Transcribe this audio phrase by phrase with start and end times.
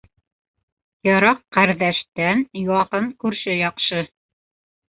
[1.07, 4.05] Йыраҡ ҡәрҙәштән яҡын күрше яҡшы.